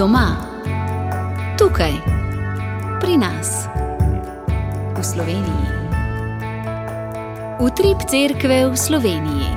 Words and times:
Doma, 0.00 0.32
tukaj, 1.60 1.92
pri 3.04 3.20
nas, 3.20 3.68
v 4.96 5.00
Sloveniji. 5.04 5.66
Utrip 7.60 8.08
cerkve 8.08 8.72
v 8.72 8.76
Sloveniji. 8.80 9.52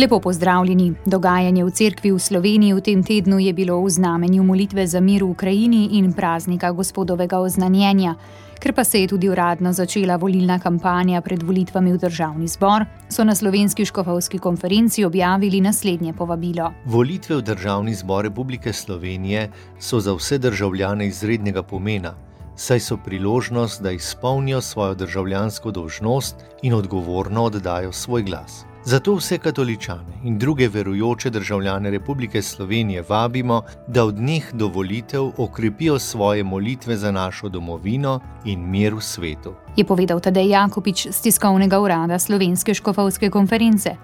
Lepo 0.00 0.16
pozdravljeni. 0.16 0.96
Dogajanje 1.04 1.64
v 1.64 1.70
cerkvi 1.70 2.08
v 2.08 2.16
Sloveniji 2.16 2.72
v 2.72 2.80
tem 2.80 3.04
tednu 3.04 3.36
je 3.36 3.52
bilo 3.52 3.84
v 3.84 3.92
znamenju 3.92 4.40
molitve 4.48 4.88
za 4.88 5.04
mir 5.04 5.20
v 5.20 5.36
Ukrajini 5.36 6.00
in 6.00 6.16
praznika 6.16 6.72
gospodovega 6.72 7.36
oznanjenja. 7.36 8.16
Ker 8.58 8.74
pa 8.74 8.84
se 8.84 9.00
je 9.00 9.08
tudi 9.08 9.28
uradno 9.28 9.72
začela 9.72 10.16
volilna 10.16 10.58
kampanja 10.58 11.20
pred 11.20 11.42
volitvami 11.42 11.92
v 11.92 11.98
državni 11.98 12.48
zbor, 12.48 12.84
so 13.08 13.24
na 13.24 13.34
slovenski 13.34 13.84
škofovski 13.84 14.38
konferenci 14.38 15.04
objavili 15.04 15.60
naslednje 15.60 16.12
povabilo. 16.12 16.72
Volitve 16.84 17.36
v 17.36 17.42
državni 17.42 17.94
zbor 17.94 18.24
Republike 18.24 18.72
Slovenije 18.72 19.50
so 19.78 20.00
za 20.00 20.14
vse 20.14 20.38
državljane 20.38 21.06
izrednega 21.06 21.62
pomena, 21.62 22.14
saj 22.56 22.80
so 22.80 22.96
priložnost, 22.96 23.82
da 23.82 23.90
izpolnijo 23.90 24.60
svojo 24.60 24.94
državljansko 24.94 25.70
dolžnost 25.70 26.36
in 26.62 26.74
odgovorno 26.74 27.44
oddajo 27.44 27.92
svoj 27.92 28.22
glas. 28.22 28.67
Zato 28.84 29.14
vse 29.14 29.38
katoličane 29.38 30.20
in 30.24 30.38
druge 30.38 30.68
verujoče 30.68 31.30
državljane 31.30 31.90
Republike 31.90 32.42
Slovenije 32.42 33.04
vabimo, 33.08 33.62
da 33.86 34.04
od 34.04 34.18
njih 34.18 34.50
do 34.52 34.68
volitev 34.68 35.30
okrepijo 35.36 35.98
svoje 35.98 36.44
molitve 36.44 36.96
za 36.96 37.10
našo 37.10 37.48
domovino 37.48 38.20
in 38.44 38.70
mir 38.70 38.94
v 38.94 39.00
svetu. 39.00 39.54
Je 39.76 39.84
povedal 39.84 40.20
Tadej 40.20 40.48
Jakopič 40.48 41.06
z 41.10 41.20
tiskovnega 41.20 41.80
urada 41.80 42.18
Slovenske 42.18 42.74
škofovske 42.74 43.30
konference. 43.30 43.96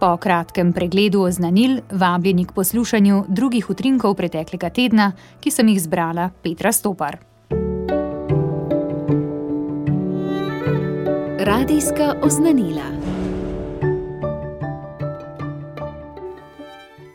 Po 0.00 0.16
kratkem 0.16 0.72
pregledu 0.72 1.20
oznanil 1.20 1.80
vabljeni 1.90 2.44
k 2.44 2.52
poslušanju 2.52 3.24
drugih 3.28 3.70
utrinkov 3.70 4.14
preteklega 4.14 4.70
tedna, 4.70 5.12
ki 5.40 5.50
sem 5.50 5.68
jih 5.68 5.82
zbrala 5.82 6.30
Petra 6.42 6.72
Stopar. 6.72 7.18
Radijska 11.44 12.14
oznanila. 12.22 13.03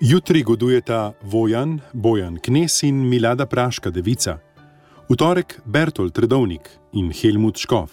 Jutri 0.02 0.44
godujeta 0.44 1.14
Vojan, 1.22 1.80
Bojan 1.94 2.38
Knes 2.40 2.84
in 2.84 2.96
Milada 2.96 3.46
Praška 3.46 3.90
devica, 3.92 4.38
v 5.10 5.16
torek 5.16 5.60
Bertolt 5.66 6.16
Redovnik 6.18 6.70
in 6.96 7.12
Helmut 7.12 7.60
Škov, 7.60 7.92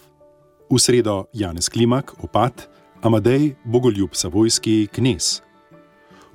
v 0.71 0.79
sredo 0.79 1.27
Janez 1.34 1.67
Klimak, 1.67 2.15
opat, 2.23 2.71
Amadej 3.03 3.57
Bogoljub 3.65 4.15
Savojski 4.15 4.87
Knes. 4.87 5.43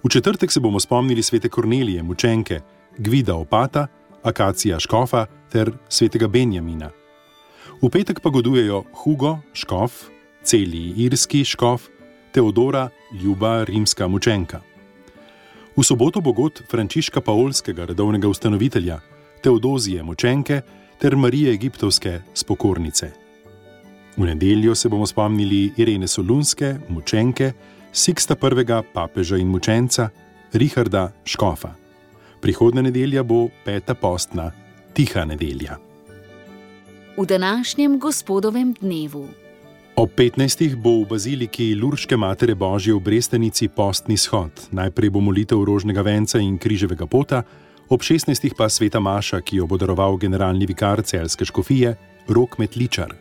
V 0.03 0.09
četrtek 0.09 0.51
se 0.51 0.59
bomo 0.59 0.79
spomnili 0.79 1.23
svete 1.23 1.49
Kornelije, 1.49 2.03
mučenke, 2.03 2.59
Gvida 2.97 3.35
opata, 3.35 3.87
Akacija 4.23 4.79
Škofa 4.79 5.25
ter 5.51 5.71
svetega 5.89 6.27
Benjamina. 6.27 6.91
V 7.81 7.89
petek 7.89 8.19
pa 8.19 8.29
godujejo 8.29 8.83
Hugo 8.93 9.37
Škof, 9.53 10.11
Celi 10.43 10.93
Irski 10.97 11.45
Škof, 11.45 11.87
Teodora 12.31 12.89
Ljuba 13.23 13.63
Rimska 13.63 14.07
mučenka. 14.07 14.70
V 15.81 15.85
soboto 15.85 16.21
bo 16.21 16.29
god 16.29 16.61
Frančiška 16.69 17.25
Paulskega, 17.25 17.89
redovnega 17.89 18.29
ustanovitelja, 18.29 18.99
Teodozije 19.41 20.03
Močenke 20.03 20.61
ter 21.01 21.15
Marije 21.15 21.53
Egiptovske 21.53 22.19
spokornice. 22.33 23.09
V 24.17 24.21
nedeljo 24.21 24.75
se 24.75 24.89
bomo 24.89 25.07
spomnili 25.09 25.71
Irene 25.77 26.07
Solunske, 26.07 26.75
Močenke, 26.89 27.53
Siksta 27.93 28.35
I. 28.37 28.83
papeža 28.93 29.37
in 29.37 29.47
mučenca, 29.47 30.09
Richarda 30.53 31.11
Škofa. 31.25 31.73
Prihodna 32.41 32.81
nedelja 32.81 33.23
bo 33.23 33.49
peta 33.65 33.95
postna, 33.95 34.51
tiha 34.93 35.25
nedelja. 35.25 35.77
V 37.17 37.25
današnjem 37.25 37.99
gospodovem 37.99 38.73
dnevu. 38.81 39.40
Ob 39.95 40.07
15. 40.15 40.75
bo 40.79 41.03
v 41.03 41.11
baziliki 41.11 41.75
Lurške 41.75 42.15
Matere 42.15 42.55
Božje 42.55 42.95
v 42.95 43.03
Brestenici 43.03 43.67
postni 43.67 44.15
shod. 44.15 44.71
Najprej 44.71 45.11
bo 45.11 45.19
molitev 45.19 45.59
rožnega 45.67 45.99
venca 45.99 46.39
in 46.39 46.55
križevega 46.55 47.03
pota, 47.03 47.43
ob 47.91 47.99
16. 47.99 48.55
pa 48.55 48.71
sveta 48.71 49.03
Maša, 49.03 49.43
ki 49.43 49.59
jo 49.59 49.67
bo 49.67 49.75
daroval 49.75 50.15
generalni 50.15 50.63
vikar 50.63 51.03
celske 51.03 51.43
škofije 51.43 51.91
Rok 52.31 52.55
Metličar. 52.55 53.11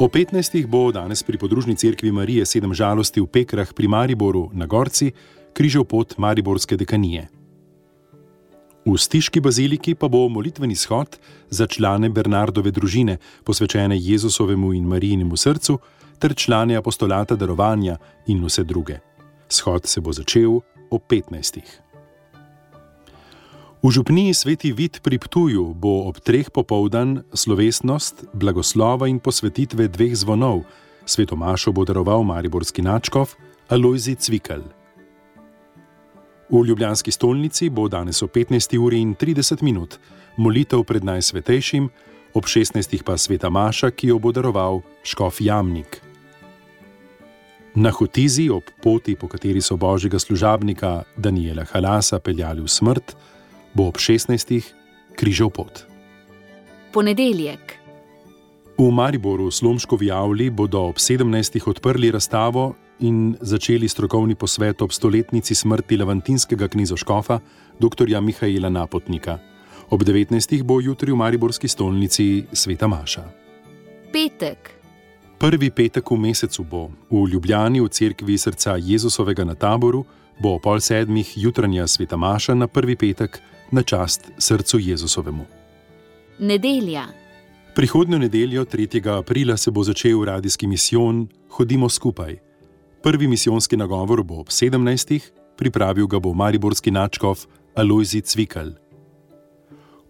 O 0.00 0.08
15. 0.08 0.64
bo 0.64 0.88
danes 0.88 1.20
pri 1.20 1.36
podružni 1.36 1.76
cerkvi 1.76 2.08
Marije 2.08 2.48
sedem 2.48 2.72
žalosti 2.72 3.20
v 3.20 3.28
Pekrah 3.28 3.68
pri 3.68 3.92
Mariboru 3.92 4.48
na 4.56 4.64
Gorci, 4.64 5.12
križev 5.52 5.84
pot 5.84 6.16
Mariborske 6.16 6.72
dekanije. 6.80 7.41
V 8.82 8.98
Stiški 8.98 9.38
baziliki 9.40 9.94
pa 9.94 10.08
bo 10.10 10.26
molitveni 10.28 10.74
shod 10.74 11.14
za 11.50 11.66
člane 11.70 12.08
Bernardove 12.10 12.70
družine, 12.74 13.18
posvečene 13.46 13.94
Jezusovemu 13.94 14.72
in 14.74 14.88
Marijinemu 14.90 15.36
srcu, 15.36 15.78
ter 16.18 16.34
člane 16.34 16.74
apostolata 16.76 17.36
darovanja 17.38 17.96
in 18.26 18.42
vse 18.44 18.64
druge. 18.64 18.98
Shod 19.48 19.86
se 19.86 20.00
bo 20.00 20.12
začel 20.12 20.58
ob 20.90 21.02
15. 21.08 21.62
V 23.82 23.90
župniji 23.90 24.34
Sveti 24.34 24.72
Vid 24.72 24.98
pri 25.02 25.18
Ptuju 25.18 25.74
bo 25.74 26.06
ob 26.10 26.18
treh 26.18 26.50
popoldan 26.50 27.22
slovesnost, 27.34 28.30
blagoslova 28.34 29.06
in 29.06 29.18
posvetitve 29.18 29.88
dveh 29.88 30.14
zvonov. 30.14 30.66
Svetomašo 31.06 31.70
bo 31.70 31.86
daroval 31.86 32.22
Mariborski 32.22 32.82
načkov 32.82 33.34
Alojzi 33.70 34.14
Cvikl. 34.14 34.81
V 36.52 36.66
Ljubljanski 36.66 37.10
stolnici 37.12 37.70
bo 37.70 37.88
danes 37.88 38.22
o 38.22 38.26
15. 38.26 38.78
uri 38.78 38.98
in 39.00 39.14
30 39.14 39.62
minut 39.62 39.98
molitev 40.36 40.84
pred 40.84 41.04
najsvetejšim, 41.04 41.88
ob 42.34 42.44
16. 42.44 43.02
pa 43.04 43.16
sveta 43.16 43.50
Maša, 43.50 43.90
ki 43.90 44.12
jo 44.12 44.18
bo 44.18 44.32
daroval 44.32 44.82
Škof 45.02 45.40
Jamnik. 45.40 46.00
Na 47.74 47.90
Hotizi, 47.90 48.50
ob 48.50 48.68
poti, 48.82 49.16
po 49.16 49.28
kateri 49.32 49.64
so 49.64 49.76
božjega 49.76 50.18
služabnika 50.18 51.02
Daniela 51.16 51.64
Halasa 51.72 52.20
peljali 52.20 52.60
v 52.60 52.68
smrt, 52.68 53.16
bo 53.72 53.88
ob 53.88 53.96
16. 53.96 54.60
križal 55.16 55.48
pot. 55.48 55.86
Ponedeljek. 56.92 57.80
V 58.76 58.90
Mariboru, 58.92 59.50
Slomškovi 59.50 60.10
Avli, 60.12 60.50
bodo 60.50 60.84
ob 60.84 60.96
17. 61.00 61.68
odprli 61.68 62.10
razstavo 62.10 62.74
in 63.02 63.36
začeli 63.40 63.88
strokovni 63.88 64.34
posvet 64.34 64.82
ob 64.82 64.92
stoletnici 64.92 65.54
smrti 65.54 65.96
levantinskega 65.96 66.68
knizoškofa, 66.68 67.40
dr. 67.78 68.20
Mihaela 68.20 68.68
Napotnika. 68.68 69.38
Ob 69.90 70.02
19. 70.02 70.62
bo 70.62 70.80
jutri 70.80 71.12
v 71.12 71.16
Mariborski 71.16 71.68
stolnici 71.68 72.44
Sveta 72.52 72.86
Maša. 72.86 73.24
Petek. 74.12 74.70
Prvi 75.38 75.70
petek 75.70 76.10
v 76.10 76.16
mesecu 76.16 76.64
bo 76.64 76.90
v 77.10 77.26
Ljubljani 77.32 77.80
v 77.80 77.88
cerkvi 77.88 78.38
srca 78.38 78.78
Jezusovega 78.78 79.44
na 79.44 79.54
taboru, 79.54 80.04
bo 80.38 80.58
pol 80.58 80.80
sedmih 80.80 81.26
jutranja 81.36 81.86
Sveta 81.86 82.16
Maša 82.16 82.54
na 82.54 82.66
prvi 82.66 82.96
petek 82.96 83.42
na 83.70 83.82
čast 83.82 84.30
srcu 84.38 84.78
Jezusovemu. 84.78 85.44
Nedelja. 86.38 87.06
Prihodnjo 87.74 88.18
nedeljo, 88.18 88.64
3. 88.64 89.18
aprila, 89.18 89.56
se 89.56 89.70
bo 89.70 89.82
začel 89.82 90.24
radijski 90.24 90.66
misijon 90.66 91.28
Hodimo 91.48 91.88
skupaj. 91.88 92.51
Prvi 93.02 93.26
misijonski 93.26 93.76
nagovor 93.76 94.22
bo 94.22 94.34
ob 94.40 94.46
17. 94.46 95.20
pripravil 95.56 96.06
ga 96.06 96.18
bo 96.18 96.32
mariborski 96.34 96.90
načkov 96.90 97.46
Alojzi 97.74 98.20
Cvikl. 98.20 98.68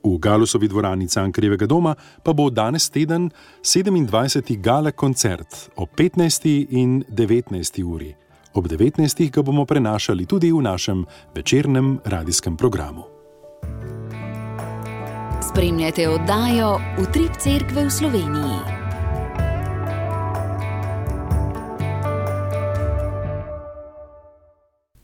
V 0.04 0.18
Galusovi 0.18 0.68
dvorani 0.68 1.08
Cankrevega 1.08 1.66
doma 1.66 1.94
pa 2.22 2.32
bo 2.32 2.50
danes 2.50 2.90
teden 2.90 3.30
27. 3.62 4.60
gala 4.60 4.90
koncert 4.90 5.70
ob 5.76 5.88
15. 5.96 6.66
in 6.70 7.04
19. 7.08 7.82
uri. 7.84 8.14
Ob 8.54 8.68
19. 8.68 9.30
ga 9.30 9.42
bomo 9.42 9.64
prenašali 9.64 10.26
tudi 10.26 10.52
v 10.52 10.62
našem 10.62 11.06
večernem 11.34 11.98
radijskem 12.04 12.56
programu. 12.56 13.04
Spremljate 15.48 16.08
oddajo 16.08 16.80
Utrip 17.00 17.36
Cerkve 17.40 17.84
v 17.84 17.90
Sloveniji. 17.90 18.81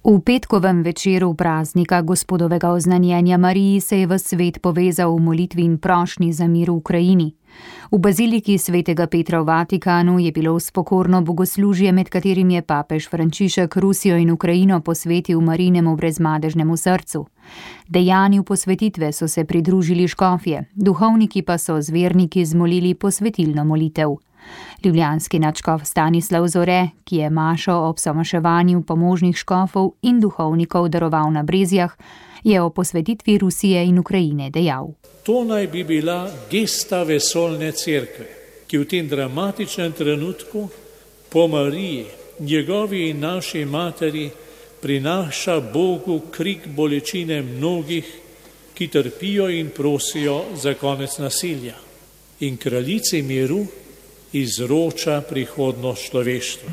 V 0.09 0.21
petkovem 0.21 0.83
večeru 0.83 1.35
praznika 1.35 2.03
gospodovega 2.03 2.71
oznanjenja 2.71 3.37
Mariji 3.37 3.81
se 3.81 3.99
je 3.99 4.07
v 4.07 4.19
svet 4.19 4.59
povezal 4.63 5.13
v 5.15 5.21
molitvi 5.21 5.63
in 5.63 5.79
prošnji 5.79 6.33
za 6.33 6.47
mir 6.47 6.71
v 6.71 6.75
Ukrajini. 6.75 7.35
V 7.93 7.99
baziliki 7.99 8.59
svetega 8.59 9.07
Petra 9.07 9.41
v 9.43 9.45
Vatikanu 9.45 10.19
je 10.19 10.33
bilo 10.33 10.61
spokorno 10.61 11.21
bogoslužje, 11.23 11.93
med 11.93 12.09
katerim 12.09 12.51
je 12.51 12.63
papež 12.63 13.09
Frančišek 13.09 13.77
Rusijo 13.77 14.17
in 14.17 14.31
Ukrajino 14.31 14.81
posvetil 14.81 15.41
Marinemu 15.41 15.97
brezmadežnemu 15.97 16.77
srcu. 16.77 17.27
Dejanju 17.89 18.45
posvetitve 18.45 19.13
so 19.13 19.29
se 19.29 19.45
pridružili 19.45 20.09
škofje, 20.09 20.65
duhovniki 20.75 21.43
pa 21.43 21.59
so 21.59 21.81
zverniki 21.81 22.45
zmolili 22.45 22.95
posvetilno 22.95 23.65
molitev. 23.65 24.17
Ljubljanski 24.85 25.39
načkov 25.39 25.85
Stanislav 25.85 26.49
Zore, 26.49 26.89
ki 27.05 27.17
je 27.17 27.31
Mašo 27.31 27.75
ob 27.75 27.99
samoševanju 27.99 28.83
pomožnih 28.83 29.37
škofov 29.37 29.91
in 30.03 30.21
duhovnikov 30.21 30.89
daroval 30.89 31.33
na 31.33 31.43
Brezjah, 31.43 31.97
je 32.45 32.63
o 32.63 32.71
posvetitvi 32.71 33.39
Rusije 33.39 33.85
in 33.87 33.99
Ukrajine 33.99 34.51
dejal. 34.51 34.93
To 35.23 35.45
naj 35.45 35.67
bi 35.67 35.85
bila 35.85 36.31
gesta 36.51 37.03
vesolne 37.03 37.73
cerkve, 37.73 38.27
ki 38.67 38.79
v 38.79 38.85
tem 38.85 39.09
dramatičnem 39.09 39.93
trenutku 39.93 40.69
po 41.29 41.47
Mariji, 41.49 42.07
njegovi 42.41 43.09
in 43.11 43.21
naši 43.21 43.65
materi, 43.65 44.31
prinaša 44.81 45.61
Bogu 45.61 46.21
krik 46.31 46.67
bolečine 46.67 47.43
mnogih, 47.43 48.07
ki 48.75 48.89
trpijo 48.89 49.49
in 49.51 49.71
prosijo 49.77 50.45
za 50.55 50.75
konec 50.75 51.19
nasilja. 51.19 51.75
In 52.41 52.57
kraljici 52.57 53.23
miru 53.23 53.67
izroča 54.33 55.21
prihodnost 55.29 56.11
človeštva. 56.11 56.71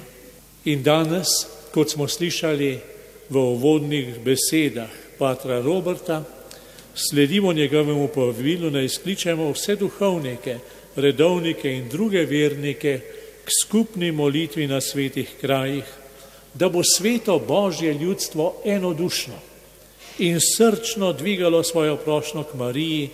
In 0.65 0.83
danes, 0.83 1.27
kot 1.71 1.91
smo 1.91 2.07
slišali 2.07 2.79
v 3.29 3.35
uvodnih 3.37 4.19
besedah 4.23 4.89
patra 5.17 5.61
Roberta, 5.61 6.23
sledimo 6.95 7.53
njegovemu 7.53 8.07
povabilu, 8.07 8.69
da 8.69 8.81
izkličemo 8.81 9.51
vse 9.51 9.75
duhovnike, 9.75 10.57
redovnike 10.95 11.71
in 11.71 11.89
druge 11.89 12.25
vernike 12.25 12.99
k 13.45 13.49
skupni 13.63 14.11
molitvi 14.11 14.67
na 14.67 14.81
svetih 14.81 15.29
krajih, 15.41 15.83
da 16.53 16.69
bo 16.69 16.81
sveto 16.83 17.39
Božje 17.39 17.93
ljudstvo 17.93 18.61
enodušno 18.65 19.35
in 20.19 20.39
srčno 20.39 21.13
dvigalo 21.13 21.63
svojo 21.63 21.97
prošnjo 21.97 22.43
k 22.43 22.53
Mariji, 22.53 23.09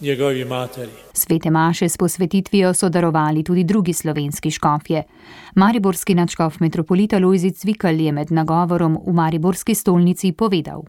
njegovi 0.00 0.44
materi. 0.44 0.90
Svete 1.12 1.50
Maše 1.50 1.88
s 1.88 1.96
posvetitvijo 1.96 2.74
so 2.74 2.88
darovali 2.88 3.44
tudi 3.44 3.64
drugi 3.64 3.92
slovenski 3.92 4.50
škofje. 4.50 5.02
Mariborski 5.54 6.14
načkov 6.14 6.56
metropolita 6.60 7.18
Lojzic 7.18 7.64
Vikal 7.64 8.00
je 8.00 8.12
med 8.12 8.32
nagovorom 8.32 8.98
v 9.06 9.12
Mariborski 9.12 9.74
stolnici 9.74 10.32
povedal. 10.32 10.82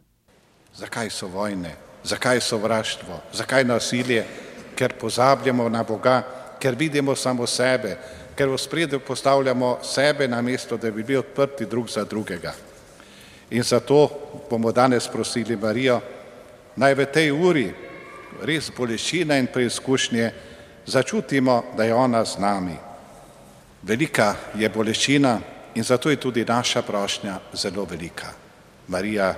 Zakaj 0.76 1.10
so 1.10 1.28
vojne, 1.28 1.76
zakaj 2.04 2.42
so 2.42 2.58
vraštvo, 2.58 3.20
zakaj 3.34 3.64
nasilje? 3.64 4.26
Ker 4.76 4.94
pozabljamo 5.02 5.70
na 5.70 5.84
Boga, 5.84 6.22
ker 6.60 6.76
vidimo 6.76 7.16
samo 7.16 7.48
sebe, 7.48 7.98
ker 8.36 8.48
v 8.50 8.58
spredju 8.58 9.00
postavljamo 9.00 9.78
sebe 9.84 10.28
na 10.28 10.42
mesto, 10.42 10.78
da 10.78 10.92
bi 10.92 11.04
bili 11.04 11.20
odprti 11.20 11.66
drug 11.66 11.90
za 11.90 12.04
drugega. 12.04 12.54
In 13.52 13.64
zato 13.64 14.10
bomo 14.50 14.72
danes 14.72 15.08
prosili 15.08 15.58
Marijo, 15.58 16.00
naj 16.76 16.96
v 16.96 17.06
tej 17.06 17.32
uri 17.32 17.74
res 18.42 18.72
bolečine 18.78 19.40
in 19.40 19.48
preizkušnje 19.48 20.32
začutimo, 20.86 21.64
da 21.78 21.84
je 21.84 21.94
ona 21.94 22.26
z 22.26 22.38
nami. 22.40 22.76
Velika 23.84 24.36
je 24.56 24.70
bolečina 24.70 25.40
in 25.76 25.84
zato 25.84 26.10
je 26.10 26.16
tudi 26.16 26.46
naša 26.46 26.82
prošnja 26.82 27.40
zelo 27.54 27.86
velika. 27.86 28.28
Marija, 28.88 29.36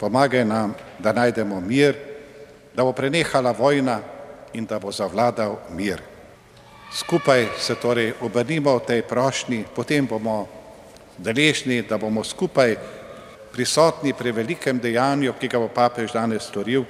pomagaj 0.00 0.44
nam, 0.44 0.74
da 0.98 1.12
najdemo 1.12 1.60
mir, 1.60 1.94
da 2.74 2.84
bo 2.84 2.92
prenehala 2.92 3.52
vojna 3.52 4.00
in 4.52 4.66
da 4.66 4.78
bo 4.78 4.92
zavladal 4.92 5.58
mir. 5.70 6.02
Skupaj 6.92 7.48
se 7.58 7.74
torej 7.74 8.12
obrnimo 8.20 8.76
v 8.76 8.86
tej 8.86 9.02
prošnji, 9.02 9.64
potem 9.74 10.06
bomo 10.06 10.48
deležni, 11.18 11.82
da 11.82 11.98
bomo 11.98 12.24
skupaj 12.24 12.76
prisotni 13.52 14.12
pri 14.12 14.32
velikem 14.32 14.78
dejanju, 14.78 15.32
ki 15.40 15.48
ga 15.48 15.58
bo 15.58 15.68
papež 15.68 16.12
danes 16.12 16.44
storil, 16.44 16.84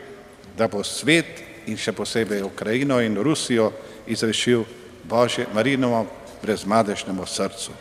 da 0.57 0.69
bo 0.69 0.85
svet 0.85 1.43
in 1.67 1.77
še 1.77 1.93
posebej 1.93 2.43
Ukrajino 2.43 3.01
in 3.01 3.19
Rusijo 3.19 3.73
izrešil 4.07 4.65
Božje 5.05 5.47
Marinovo 5.55 6.07
brezmadežnemu 6.43 7.27
srcu. 7.27 7.73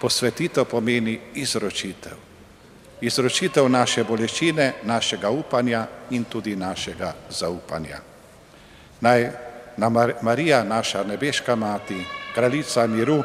Posvetitev 0.00 0.64
pomeni 0.64 1.18
izročitev. 1.34 2.16
Izročitev 3.00 3.68
naše 3.68 4.04
bolečine, 4.04 4.72
našega 4.84 5.30
upanja 5.30 5.86
in 6.10 6.24
tudi 6.24 6.56
našega 6.56 7.14
zaupanja. 7.30 8.00
Naj 9.00 9.30
nam 9.76 9.96
Marija, 10.22 10.64
naša 10.64 11.04
nebeška 11.04 11.56
mati, 11.56 11.96
kraljica 12.34 12.86
miru, 12.86 13.22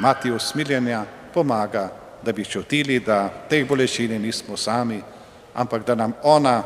mati 0.00 0.30
usmiljenja, 0.30 1.04
pomaga, 1.34 1.90
da 2.24 2.32
bi 2.32 2.44
čutili, 2.44 3.00
da 3.00 3.28
teh 3.48 3.68
bolečine 3.68 4.18
nismo 4.18 4.56
sami, 4.56 5.02
ampak 5.54 5.86
da 5.86 5.94
nam 5.94 6.12
ona 6.22 6.62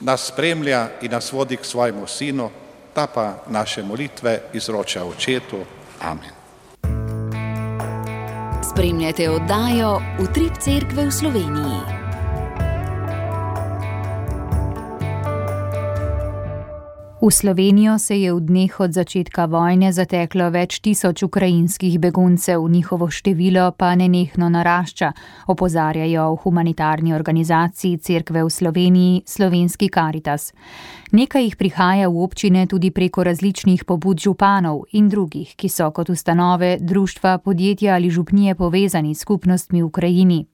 nas 0.00 0.26
spremlja 0.26 0.88
in 1.02 1.10
nas 1.10 1.32
vodi 1.32 1.56
k 1.56 1.64
svojemu 1.64 2.06
sinu, 2.06 2.50
ta 2.94 3.06
pa 3.06 3.34
naše 3.48 3.82
molitve 3.82 4.40
izroča 4.52 5.04
očetu. 5.04 5.64
Amen. 6.00 6.36
Spremljate 8.72 9.30
oddajo 9.30 10.00
Utrip 10.20 10.52
Cerkve 10.60 11.06
v 11.06 11.12
Sloveniji. 11.12 11.95
V 17.26 17.30
Slovenijo 17.30 17.98
se 17.98 18.14
je 18.16 18.30
v 18.32 18.40
dneh 18.40 18.80
od 18.80 18.94
začetka 18.94 19.50
vojne 19.50 19.90
zateklo 19.90 20.46
več 20.54 20.78
tisoč 20.78 21.24
ukrajinskih 21.26 21.98
beguncev, 21.98 22.62
njihovo 22.70 23.10
število 23.10 23.72
pa 23.74 23.96
nenehno 23.98 24.46
narašča, 24.46 25.10
opozarjajo 25.50 26.28
v 26.30 26.38
humanitarni 26.44 27.14
organizaciji 27.18 27.98
Cerkve 27.98 28.46
v 28.46 28.50
Sloveniji 28.50 29.22
Slovenski 29.26 29.90
Karitas. 29.90 30.52
Nekaj 31.10 31.42
jih 31.42 31.56
prihaja 31.58 32.06
v 32.06 32.22
občine 32.22 32.66
tudi 32.70 32.94
preko 32.94 33.26
različnih 33.26 33.82
pobud 33.84 34.22
županov 34.22 34.86
in 34.92 35.10
drugih, 35.10 35.56
ki 35.58 35.66
so 35.66 35.90
kot 35.90 36.14
ustanove, 36.14 36.76
društva, 36.78 37.38
podjetja 37.38 37.98
ali 37.98 38.10
župnije 38.10 38.54
povezani 38.54 39.18
s 39.18 39.26
skupnostmi 39.26 39.82
v 39.82 39.86
Ukrajini. 39.90 40.46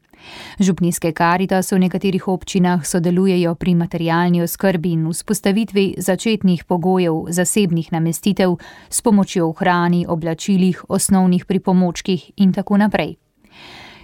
Župnijske 0.60 1.12
karitas 1.12 1.72
v 1.72 1.78
nekaterih 1.78 2.28
občinah 2.28 2.86
sodelujejo 2.86 3.54
pri 3.54 3.74
materialni 3.74 4.42
oskrbi 4.42 4.92
in 4.92 5.08
vzpostavitvi 5.10 5.94
začetnih 5.98 6.64
pogojev 6.64 7.24
zasebnih 7.28 7.92
namestitev 7.92 8.56
s 8.88 9.02
pomočjo 9.02 9.52
hrani, 9.52 10.06
oblačilih, 10.08 10.84
osnovnih 10.88 11.44
pripomočkih 11.44 12.30
in 12.36 12.52
tako 12.52 12.76
naprej. 12.76 13.16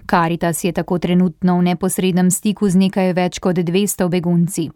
Karitas 0.07 0.65
je 0.65 0.73
tako 0.73 0.99
trenutno 0.99 1.59
v 1.59 1.63
neposrednem 1.63 2.31
stiku 2.31 2.69
z 2.69 2.77
nekaj 2.77 3.13
več 3.13 3.39
kot 3.39 3.57
200 3.57 4.09
begunci. 4.09 4.71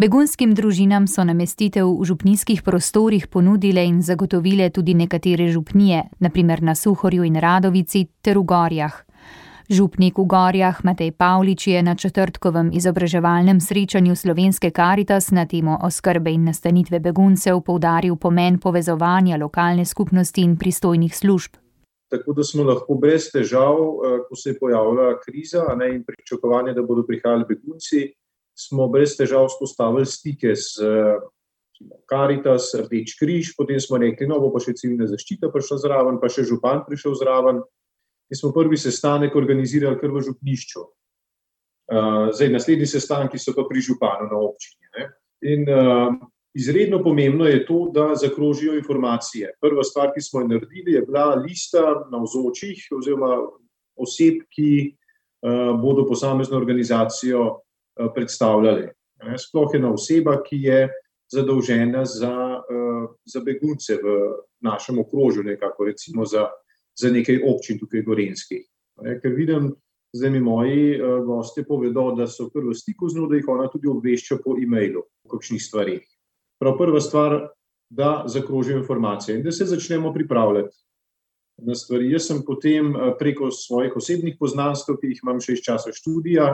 Begunskim 0.00 0.54
družinam 0.56 1.04
so 1.04 1.20
namestitev 1.28 1.84
v 1.84 2.06
župnijskih 2.08 2.62
prostorih 2.64 3.26
ponudile 3.28 3.84
in 3.84 3.98
zagotovile 4.02 4.70
tudi 4.70 4.94
nekatere 4.94 5.50
župnije, 5.52 6.02
naprimer 6.24 6.62
na 6.62 6.74
Suhorju 6.74 7.26
in 7.28 7.36
Radovici 7.36 8.06
ter 8.22 8.38
v 8.38 8.44
Gorjah. 8.48 8.94
Župnik 9.70 10.18
v 10.18 10.26
Gorjah 10.26 10.82
Matej 10.82 11.14
Pavlič 11.14 11.70
je 11.70 11.78
na 11.78 11.94
četrtkovem 11.94 12.74
izobraževalnem 12.74 13.60
srečanju 13.62 14.16
Slovenske 14.18 14.74
karitas 14.74 15.30
na 15.30 15.46
temo 15.46 15.78
oskrbe 15.86 16.32
in 16.34 16.42
nastanitve 16.50 16.98
beguncev 16.98 17.62
poudaril 17.62 18.16
pomen 18.18 18.58
povezovanja 18.58 19.38
lokalne 19.38 19.86
skupnosti 19.86 20.42
in 20.42 20.58
pristojnih 20.58 21.14
služb. 21.14 21.54
Tako 22.10 22.32
da 22.34 22.42
smo 22.42 22.66
lahko 22.66 22.98
brez 22.98 23.30
težav, 23.30 23.78
eh, 23.78 24.18
ko 24.26 24.34
se 24.34 24.50
je 24.50 24.58
pojavila 24.58 25.20
kriza 25.22 25.62
ne, 25.78 25.94
in 25.94 26.02
pričakovanje, 26.02 26.74
da 26.74 26.82
bodo 26.82 27.06
prihajali 27.06 27.46
begunci, 27.48 28.10
smo 28.58 28.88
brez 28.88 29.14
težav 29.14 29.46
spostavili 29.54 30.06
stike 30.06 30.56
s 30.56 30.82
Karitas, 32.10 32.74
Rdeč 32.74 33.14
križ, 33.20 33.54
potem 33.56 33.80
smo 33.80 33.98
rekli, 33.98 34.26
no 34.26 34.40
bo 34.40 34.50
pa 34.50 34.58
še 34.58 34.74
civilna 34.74 35.06
zaščita 35.06 35.48
prišla 35.54 35.78
zraven, 35.78 36.18
pa 36.20 36.28
še 36.28 36.42
župan 36.42 36.82
prišel 36.88 37.14
zraven 37.14 37.62
in 38.30 38.36
smo 38.36 38.52
prvi 38.52 38.78
sestanek 38.78 39.36
organizirali 39.36 39.98
kar 39.98 40.12
v 40.14 40.22
župnišču. 40.28 40.82
Uh, 41.90 42.28
zdaj, 42.30 42.52
naslednji 42.54 42.86
sestanki 42.86 43.38
so 43.38 43.50
pa 43.56 43.64
pri 43.66 43.82
županu 43.82 44.28
na 44.30 44.38
občini. 44.38 44.86
Ne? 44.94 45.06
In 45.50 45.64
uh, 45.66 46.14
izredno 46.54 47.00
pomembno 47.02 47.48
je 47.50 47.64
to, 47.66 47.88
da 47.94 48.14
zakrožijo 48.14 48.76
informacije. 48.78 49.56
Prva 49.60 49.82
stvar, 49.82 50.12
ki 50.14 50.22
smo 50.22 50.40
jo 50.40 50.52
naredili, 50.52 50.94
je 50.94 51.02
bila 51.02 51.34
lista 51.34 51.82
navzočih 52.12 52.86
oziroma 52.94 53.40
oseb, 53.98 54.44
ki 54.54 54.70
uh, 54.86 55.74
bodo 55.82 56.06
posamezno 56.06 56.56
organizacijo 56.56 57.42
uh, 57.50 58.12
predstavljali. 58.14 58.86
Sploh 59.36 59.74
ena 59.74 59.90
oseba, 59.92 60.38
ki 60.46 60.62
je 60.62 60.84
zadolžena 61.32 62.04
za, 62.06 62.32
uh, 62.62 63.10
za 63.26 63.42
begunce 63.42 63.98
v 63.98 64.14
našem 64.62 64.98
okrožju, 65.02 65.42
nekako 65.42 65.90
recimo 65.90 66.24
za 66.24 66.46
za 66.98 67.10
nekaj 67.10 67.42
občin 67.46 67.78
tukaj 67.78 68.02
gorenskih. 68.06 68.64
Ker 69.22 69.32
vidim, 69.36 69.70
zdaj 70.12 70.30
mi 70.30 70.40
moji 70.40 71.00
uh, 71.00 71.20
gosti 71.24 71.64
povedo, 71.64 72.10
da 72.16 72.26
so 72.26 72.50
kar 72.50 72.66
v 72.66 72.74
stiku 72.74 73.08
z 73.08 73.18
njo, 73.18 73.28
da 73.30 73.38
jih 73.38 73.48
ona 73.48 73.68
tudi 73.72 73.88
obvešča 73.88 74.40
po 74.44 74.56
e-mailu 74.60 75.02
o 75.02 75.32
kakšnih 75.32 75.62
stvarih. 75.62 76.04
Prav 76.60 76.76
prva 76.78 77.00
stvar, 77.00 77.38
da 77.90 78.24
zakrožijo 78.26 78.78
informacije 78.78 79.38
in 79.38 79.42
da 79.42 79.52
se 79.52 79.64
začnemo 79.66 80.12
pripravljati 80.14 80.76
na 81.66 81.74
stvari. 81.74 82.10
Jaz 82.12 82.28
sem 82.28 82.42
potem 82.46 82.92
uh, 82.94 83.14
preko 83.18 83.50
svojih 83.50 83.96
osebnih 83.96 84.36
poznanstv, 84.40 84.98
ki 85.00 85.14
jih 85.14 85.24
imam 85.24 85.40
še 85.40 85.56
iz 85.56 85.64
časa 85.64 85.94
študija, 85.94 86.52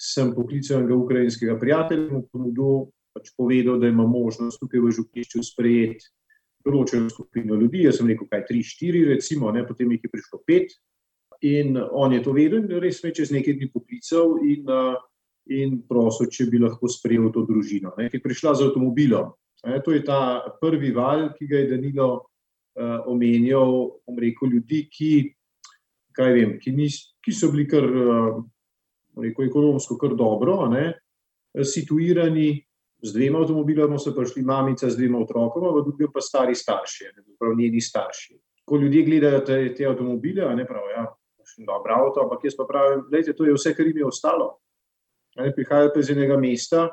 sem 0.00 0.34
poklical 0.34 0.82
enega 0.82 0.98
ukrajinskega 0.98 1.56
prijatelja 1.60 2.10
mu 2.10 2.24
ponudil, 2.32 2.90
pač 3.14 3.30
povedal, 3.38 3.78
da 3.78 3.88
ima 3.88 4.06
možnost 4.10 4.58
tukaj 4.60 4.82
v 4.82 4.92
župnišču 4.98 5.44
sprejeti 5.46 6.10
določeno 6.64 7.10
skupino 7.12 7.58
ljudi. 7.60 7.84
Jaz 7.84 8.00
sem 8.00 8.08
rekel, 8.10 8.28
kaj 8.30 8.44
tri, 8.48 8.62
štiri, 8.64 9.04
recimo, 9.08 9.52
ne, 9.52 9.64
potem 9.68 9.92
jih 9.94 10.04
je 10.04 10.12
prišlo 10.12 10.40
pet. 10.48 10.74
In 11.44 11.76
on 11.76 12.14
je 12.14 12.22
to 12.24 12.32
vedel, 12.32 12.64
in 12.64 12.80
res 12.80 13.02
me 13.04 13.12
čez 13.12 13.32
nekaj 13.34 13.58
dni 13.58 13.68
poklical 13.72 14.38
in, 14.48 14.70
in 15.52 15.80
prosil, 15.88 16.30
če 16.32 16.48
bi 16.48 16.60
lahko 16.62 16.88
sprejel 16.88 17.28
to 17.34 17.44
družino, 17.48 17.92
ne, 17.98 18.08
ki 18.08 18.20
je 18.20 18.24
prišla 18.24 18.54
z 18.56 18.68
avtomobilom. 18.68 19.34
Ne, 19.68 19.80
to 19.84 19.92
je 19.92 20.04
ta 20.04 20.44
prvi 20.60 20.92
val, 20.96 21.30
ki 21.36 21.48
ga 21.48 21.62
je 21.62 21.70
Danilo 21.72 22.08
uh, 22.16 23.04
omenjal, 23.10 24.00
bom 24.04 24.20
rekel, 24.20 24.56
ljudi, 24.56 24.84
ki, 24.92 25.12
vem, 26.20 26.58
ki, 26.60 26.72
nis, 26.76 27.00
ki 27.24 27.32
so 27.32 27.50
bili 27.52 27.66
kar, 27.68 27.84
uh, 27.84 28.40
rekel, 29.20 29.48
ekonomsko 29.48 29.98
kar 30.00 30.16
dobro, 30.16 30.62
ne, 30.72 30.92
situirani, 31.64 32.56
z 33.04 33.12
dvema 33.12 33.42
avtomobiloma 33.44 33.98
so 33.98 34.14
prišli 34.16 34.42
mamica 34.42 34.88
z 34.90 34.96
dvema 34.96 35.20
otrokoma, 35.20 35.74
v 35.76 35.84
drugem 35.84 36.12
pa 36.12 36.22
stari 36.24 36.54
starši, 36.56 37.10
prav 37.38 37.52
njeni 37.56 37.80
starši. 37.80 38.38
Ko 38.64 38.80
ljudje 38.80 39.02
gledajo 39.04 39.40
te, 39.44 39.58
te 39.76 39.86
avtomobile, 39.86 40.48
ne 40.56 40.64
pravijo, 40.66 40.96
ja, 40.96 41.04
še 41.44 41.66
dobro 41.68 41.98
avto, 42.00 42.24
ampak 42.24 42.46
jaz 42.48 42.56
pa 42.56 42.64
pravim, 42.68 43.04
to 43.10 43.44
je 43.44 43.56
vse, 43.58 43.74
kar 43.76 43.86
jim 43.86 44.00
je 44.00 44.06
ostalo. 44.08 44.54
Ne, 45.36 45.50
prihajajo 45.52 45.92
pa 45.92 46.00
iz 46.00 46.10
enega 46.14 46.38
mesta, 46.40 46.86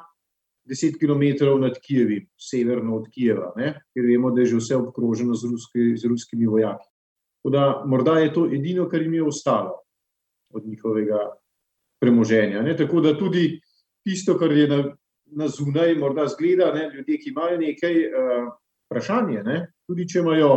deset 0.67 0.97
km 0.99 1.23
nad 1.61 1.79
Kijevi, 1.79 2.25
severno 2.37 2.97
od 2.99 3.07
Kijeva, 3.09 3.53
ne, 3.55 3.73
ker 3.93 4.05
vemo, 4.05 4.33
da 4.35 4.41
je 4.41 4.51
že 4.51 4.59
vse 4.59 4.75
obkroženo 4.81 5.33
z, 5.33 5.51
ruski, 5.51 5.91
z 5.97 6.11
ruskimi 6.11 6.49
vojaki. 6.49 6.89
Da, 7.47 7.83
morda 7.87 8.19
je 8.19 8.33
to 8.33 8.45
edino, 8.51 8.89
kar 8.89 9.01
jim 9.01 9.13
je 9.13 9.23
ostalo 9.23 9.79
od 10.53 10.67
njihovega 10.67 11.31
premoženja. 12.01 12.61
Ne. 12.61 12.75
Tako 12.77 13.01
da 13.01 13.15
tudi 13.17 13.61
tisto, 14.03 14.35
kar 14.37 14.51
je 14.51 14.67
na, 14.67 14.83
na 15.37 15.47
zunaj, 15.47 15.95
morda 15.99 16.27
zgleda, 16.27 16.71
ne, 16.75 16.89
ljudje, 16.95 17.17
ki 17.21 17.31
imajo 17.31 17.57
nekaj 17.61 17.97
uh, 18.07 18.49
vprašanje. 18.89 19.43
Ne, 19.45 19.57
tudi 19.87 20.07
če, 20.09 20.19
imajo, 20.23 20.51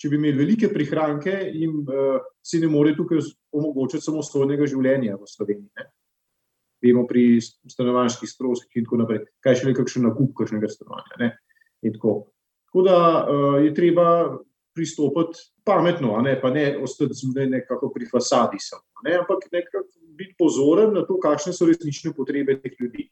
če 0.00 0.10
bi 0.12 0.18
imeli 0.20 0.40
velike 0.40 0.70
prihranke, 0.72 1.34
jim 1.52 1.82
uh, 1.84 2.22
si 2.44 2.60
ne 2.62 2.70
more 2.72 2.94
tukaj 2.96 3.22
omogočiti 3.54 4.04
samostojnega 4.06 4.68
življenja 4.70 5.18
v 5.20 5.28
Sloveniji. 5.30 5.70
Ne. 5.80 5.90
Vemo 6.84 7.06
pri 7.08 7.40
stanovanjskih 7.40 8.28
stroških 8.28 8.80
in 8.80 8.88
tako 8.88 9.00
naprej, 9.04 9.22
kaj 9.44 9.60
še 9.60 9.68
le 9.68 9.76
kakšen 9.76 10.04
nakup 10.08 10.34
kakšnega 10.40 10.68
stanovanja. 10.72 11.20
Ne, 11.20 11.30
tako. 11.94 12.16
tako 12.68 12.88
da 12.88 12.98
uh, 12.98 13.60
je 13.64 13.72
treba 13.76 14.08
pristopiti 14.74 15.38
pametno, 15.64 16.16
ne, 16.24 16.34
pa 16.40 16.50
ne 16.50 16.64
ostati 16.82 17.14
zunaj 17.14 17.46
nekako 17.46 17.92
pri 17.94 18.08
fasadi, 18.10 18.58
samo, 18.60 18.82
ne, 19.06 19.14
ampak 19.20 19.46
nekako 19.52 19.86
biti 20.18 20.34
pozoren 20.38 20.92
na 20.94 21.04
to, 21.06 21.18
kakšne 21.22 21.54
so 21.54 21.68
resnične 21.68 22.12
potrebe 22.16 22.56
teh 22.60 22.74
ljudi. 22.80 23.06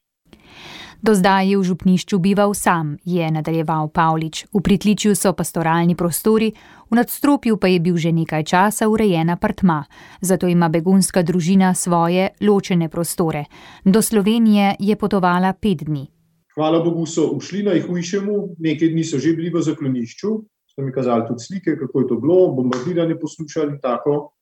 Do 1.03 1.15
zdaj 1.19 1.51
je 1.51 1.59
v 1.59 1.63
župnišču 1.67 2.19
bival 2.23 2.55
sam, 2.55 2.95
je 3.05 3.27
nadaljeval 3.31 3.89
Pavlič. 3.91 4.45
V 4.55 4.61
pritličju 4.63 5.17
so 5.19 5.33
pastoralni 5.35 5.97
prostori, 5.99 6.53
v 6.91 6.95
nadstropju 6.95 7.57
pa 7.59 7.67
je 7.67 7.81
bil 7.81 7.97
že 7.99 8.13
nekaj 8.13 8.45
časa 8.45 8.87
urejen 8.89 9.31
apartma, 9.31 9.83
zato 10.21 10.47
ima 10.47 10.69
begunska 10.69 11.23
družina 11.23 11.75
svoje 11.75 12.29
ločene 12.41 12.89
prostore. 12.89 13.45
Do 13.85 14.03
Slovenije 14.03 14.77
je 14.79 14.97
potovala 14.97 15.53
pet 15.53 15.83
dni. 15.83 16.07
Hvala 16.55 16.85
Bogu, 16.85 17.07
so 17.07 17.33
ušli 17.35 17.63
na 17.63 17.75
Ihujšemu, 17.75 18.57
nekaj 18.59 18.89
dni 18.95 19.05
so 19.05 19.19
že 19.19 19.35
bili 19.35 19.51
v 19.51 19.59
zaklonišču, 19.59 20.31
so 20.71 20.87
mi 20.87 20.93
kazali 20.93 21.27
tudi 21.27 21.43
slike, 21.43 21.77
kako 21.81 22.01
je 22.01 22.09
to 22.09 22.17
bilo, 22.21 22.55
bombardiranje 22.55 23.19
poslušali 23.19 23.81
tako. 23.83 24.37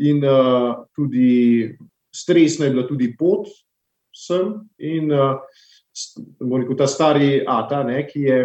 In 0.00 0.24
uh, 0.24 0.88
tudi 0.96 1.70
stresna 2.10 2.66
je 2.66 2.72
bila 2.72 2.86
tudi 2.88 3.14
pot 3.16 3.46
sem. 4.26 4.54
In 4.78 5.12
uh, 5.12 5.40
rekel, 6.40 6.76
ta 6.78 6.88
stari 6.90 7.40
Ata, 7.46 7.82
ne, 7.86 8.04
ki, 8.08 8.24
je, 8.26 8.40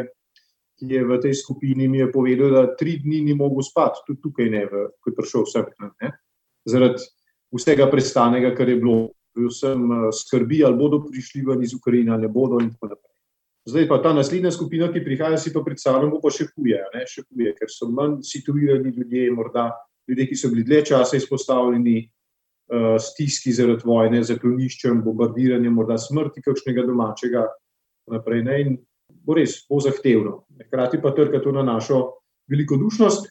ki 0.79 0.91
je 0.91 1.03
v 1.05 1.19
tej 1.23 1.35
skupini, 1.39 1.89
mi 1.91 2.01
je 2.03 2.11
povedal, 2.13 2.53
da 2.55 2.63
tri 2.79 2.97
dni 3.03 3.23
ni 3.27 3.35
mogel 3.37 3.65
spati, 3.65 4.05
tudi 4.07 4.23
tukaj 4.23 4.49
ne, 4.51 4.63
ko 4.69 5.11
je 5.11 5.17
prišel 5.17 5.45
vse. 5.47 5.65
Zaradi 6.65 7.05
vsega 7.55 7.89
prestanega, 7.91 8.55
kar 8.57 8.69
je 8.69 8.79
bilo, 8.81 8.99
bil 9.35 9.51
sem 9.51 9.83
uh, 9.91 10.07
skrbi, 10.15 10.63
ali 10.63 10.79
bodo 10.79 11.03
prišli 11.05 11.43
ven 11.45 11.63
iz 11.63 11.75
Ukrajine, 11.75 12.15
ali 12.15 12.31
bodo 12.31 12.61
in 12.63 12.71
tako 12.73 12.95
naprej. 12.95 13.11
Zdaj 13.65 13.87
pa 13.89 13.97
ta 13.97 14.11
naslednja 14.13 14.51
skupina, 14.53 14.91
ki 14.93 15.01
prihaja, 15.01 15.39
si 15.41 15.49
pa 15.53 15.63
predstavljamo, 15.65 16.19
pa 16.21 16.29
še 16.29 16.45
huje, 16.51 16.83
ne, 16.93 17.01
še 17.09 17.23
huje, 17.25 17.53
ker 17.57 17.71
so 17.73 17.89
manj 17.89 18.19
situirani 18.21 18.93
ljudje, 18.93 19.31
morda 19.33 19.71
ljudje, 20.05 20.27
ki 20.29 20.37
so 20.37 20.51
bili 20.53 20.65
dlje 20.67 20.83
časa 20.91 21.17
izpostavljeni 21.17 22.03
stiski 22.99 23.53
zaradi 23.53 23.85
vojne, 23.85 24.23
zakloniščem, 24.25 25.03
bombardiranjem, 25.05 25.73
morda 25.73 25.97
smrti 26.01 26.41
kakšnega 26.45 26.85
domačega. 26.87 27.45
Naprej, 28.11 28.43
ne, 28.45 28.57
in 28.61 28.77
bo 29.25 29.37
res 29.37 29.59
bo 29.69 29.79
zahtevno. 29.81 30.43
Hkrati 30.67 31.01
pa 31.01 31.11
trka 31.13 31.41
to 31.41 31.53
na 31.53 31.63
našo 31.65 32.01
velikodušnost 32.49 33.29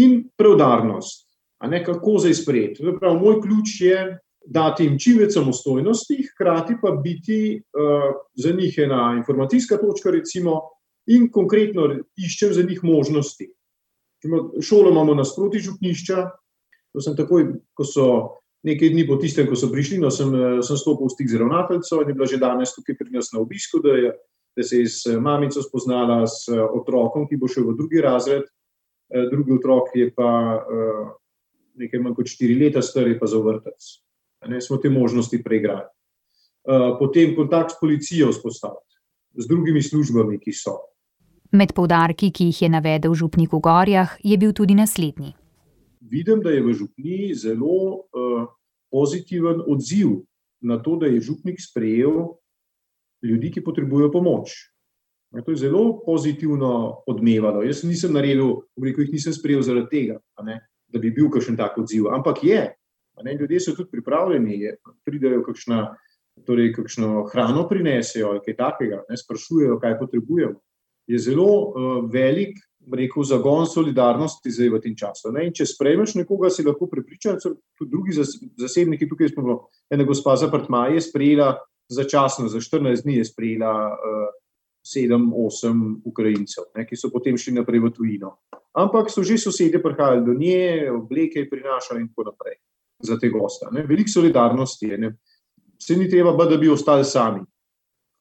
in 0.00 0.22
preudarnost. 0.36 1.24
A 1.64 1.68
ne 1.68 1.80
kako 1.84 2.18
zdaj 2.20 2.34
sprejeti. 2.34 2.84
Prav, 3.00 3.16
moj 3.20 3.40
ključ 3.42 3.80
je 3.80 3.98
dati 4.44 4.84
jim 4.84 4.98
čim 5.00 5.18
več 5.22 5.38
samostojnosti, 5.38 6.18
hkrati 6.32 6.76
pa 6.82 6.92
biti 7.00 7.56
uh, 7.56 8.10
za 8.36 8.52
njih 8.52 8.78
ena 8.84 9.14
informacijska 9.16 9.78
točka, 9.80 10.12
recimo, 10.12 10.60
in 11.08 11.30
konkretno 11.32 11.88
iščem 12.16 12.52
za 12.52 12.62
njih 12.62 12.84
možnosti. 12.84 13.48
Šolo 14.60 14.90
imamo 14.90 15.14
nasproti 15.14 15.60
župnišča. 15.60 16.28
To 16.94 17.02
sem 17.02 17.16
takoj, 17.16 17.48
ko 17.74 17.84
so 17.84 18.06
nekaj 18.64 18.90
dni 18.90 19.04
po 19.06 19.18
tistem, 19.20 19.46
ko 19.48 19.56
so 19.58 19.68
prišli, 19.72 20.00
no, 20.00 20.10
sem, 20.10 20.32
eh, 20.34 20.62
sem 20.64 20.78
stopil 20.80 21.06
v 21.06 21.14
stik 21.14 21.28
z 21.28 21.40
ravnateljico 21.40 22.00
in 22.02 22.08
je 22.08 22.14
bila 22.14 22.26
že 22.26 22.40
danes 22.40 22.74
tukaj 22.74 22.96
pri 22.96 23.10
nas 23.12 23.32
na 23.32 23.40
obisku, 23.40 23.80
da, 23.84 23.92
je, 23.92 24.12
da 24.56 24.62
se 24.62 24.80
je 24.80 24.88
s 24.88 25.06
mamico 25.20 25.62
spoznala 25.62 26.24
s 26.26 26.48
eh, 26.48 26.60
otrokom, 26.60 27.28
ki 27.28 27.36
bo 27.36 27.48
šel 27.48 27.68
v 27.68 27.76
drugi 27.76 28.00
razred. 28.00 28.48
Eh, 29.12 29.28
drugi 29.30 29.52
otrok 29.52 29.92
je 29.94 30.08
pa 30.14 30.64
nekaj 31.74 32.00
manj 32.00 32.14
kot 32.14 32.30
štiri 32.30 32.56
leta 32.56 32.82
star, 32.82 33.08
je 33.08 33.18
pa 33.18 33.26
za 33.26 33.38
vrtec. 33.38 34.00
Ne, 34.48 34.60
smo 34.60 34.76
te 34.76 34.88
možnosti 34.88 35.42
preigrali. 35.42 35.88
Potem 36.98 37.34
kontakt 37.36 37.72
s 37.72 37.80
policijo 37.80 38.28
vzpostaviti, 38.30 38.96
z 39.40 39.48
drugimi 39.48 39.82
službami, 39.82 40.38
ki 40.38 40.52
so. 40.52 40.76
Med 41.52 41.74
povdarki, 41.74 42.30
ki 42.30 42.52
jih 42.52 42.62
je 42.62 42.68
navedel 42.68 43.14
župnik 43.16 43.52
v 43.52 43.60
Gorjah, 43.60 44.16
je 44.22 44.36
bil 44.38 44.52
tudi 44.52 44.76
naslednji 44.76 45.34
vidim, 46.10 46.42
da 46.44 46.50
je 46.50 46.62
v 46.62 46.74
župni 46.76 47.34
zelo 47.34 48.04
uh, 48.12 48.46
pozitiven 48.92 49.62
odziv 49.66 50.22
na 50.60 50.78
to, 50.82 50.96
da 50.96 51.06
je 51.06 51.20
župnik 51.20 51.60
sprejel 51.60 52.36
ljudi, 53.24 53.50
ki 53.50 53.64
potrebujejo 53.64 54.12
pomoč. 54.12 54.54
Ja, 55.34 55.42
to 55.42 55.50
je 55.50 55.64
zelo 55.66 55.98
pozitivno 56.06 57.02
odmevalo. 57.10 57.64
Jaz 57.66 57.82
nisem 57.82 58.12
naredil, 58.14 58.62
rekel, 58.78 59.04
jih 59.04 59.16
nisem 59.16 59.34
sprejel 59.34 59.64
zaradi 59.66 59.90
tega, 59.90 60.18
ne, 60.46 60.60
da 60.86 61.00
bi 61.02 61.10
bil 61.10 61.26
kakšen 61.32 61.56
tak 61.58 61.78
odziv. 61.80 62.06
Ampak 62.14 62.44
je, 62.46 62.60
ne, 63.24 63.34
ljudje 63.40 63.60
so 63.60 63.74
tudi 63.74 63.90
pripravljeni, 63.90 64.60
je, 64.60 64.76
pridajo 65.04 65.42
kakšna, 65.42 65.80
torej 66.46 66.70
kakšno 66.76 67.24
hrano 67.32 67.66
prinesejo 67.68 68.36
kaj 68.44 68.56
takega, 68.60 69.02
ne, 69.08 69.18
sprašujejo, 69.18 69.80
kaj 69.82 69.98
potrebujemo. 69.98 70.60
Je 71.10 71.18
zelo 71.18 71.50
uh, 71.50 71.98
velik 72.12 72.56
rekel, 72.92 73.24
zagon 73.24 73.66
solidarnosti 73.66 74.50
zdaj 74.50 74.70
v 74.74 74.80
tem 74.82 74.96
času. 74.96 75.32
Ne? 75.32 75.46
In 75.48 75.54
če 75.56 75.66
sprejmeš 75.68 76.16
nekoga, 76.20 76.50
si 76.52 76.64
lahko 76.66 76.88
prepričan, 76.90 77.40
tudi 77.40 77.90
drugi 77.90 78.16
zasebniki 78.60 79.08
tukaj 79.08 79.32
smo. 79.32 79.58
Ena 79.92 80.04
gospa 80.04 80.36
za 80.36 80.50
Partma 80.52 80.88
je 80.92 81.00
sprejela 81.04 81.54
začasno, 81.88 82.48
za 82.48 82.60
14 82.60 83.04
dni 83.04 83.18
je 83.20 83.24
sprejela 83.28 83.72
uh, 83.92 84.28
7-8 84.84 86.04
Ukrajincev, 86.04 86.68
ne? 86.76 86.84
ki 86.84 86.96
so 86.96 87.08
potem 87.12 87.38
šli 87.40 87.56
naprej 87.56 87.80
v 87.80 87.92
tujino. 87.96 88.36
Ampak 88.76 89.08
so 89.08 89.24
že 89.24 89.38
sosedje 89.38 89.80
prihajali 89.82 90.24
do 90.26 90.34
nje, 90.34 90.90
obleke 90.92 91.44
je 91.44 91.50
prinašali 91.50 92.04
in 92.04 92.08
tako 92.10 92.30
naprej 92.32 92.58
za 93.00 93.18
te 93.18 93.28
gosta. 93.28 93.70
Veliko 93.70 94.10
solidarnosti 94.10 94.86
je. 94.86 94.98
Ne? 94.98 95.16
Se 95.80 95.96
ni 95.96 96.08
treba, 96.10 96.32
da 96.44 96.56
bi 96.56 96.68
ostali 96.68 97.04
sami. 97.04 97.40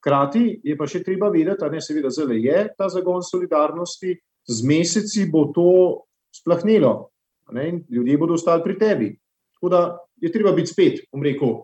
Hkrati 0.04 0.60
je 0.64 0.76
pa 0.78 0.88
še 0.88 1.04
treba 1.04 1.30
vedeti, 1.32 1.64
da 1.64 1.82
seveda 1.82 2.10
zelo 2.12 2.36
je 2.36 2.68
ta 2.78 2.90
zagon 2.92 3.24
solidarnosti, 3.24 4.18
z 4.48 4.64
meseci 4.64 5.30
bo 5.32 5.46
to 5.56 6.04
splahnilo, 6.36 7.10
ne? 7.52 7.80
ljudje 7.90 8.18
bodo 8.18 8.34
ostali 8.34 8.64
pri 8.64 8.78
tebi. 8.80 9.20
Tako 9.54 9.70
da 9.70 9.98
je 10.16 10.32
treba 10.32 10.52
biti 10.52 10.68
spet, 10.68 11.00
bom 11.12 11.24
rekel, 11.24 11.56